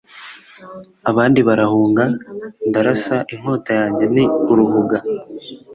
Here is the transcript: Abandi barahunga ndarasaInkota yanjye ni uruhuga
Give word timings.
Abandi 1.09 1.39
barahunga 1.47 2.03
ndarasaInkota 2.69 3.71
yanjye 3.79 4.05
ni 4.13 4.23
uruhuga 4.51 4.97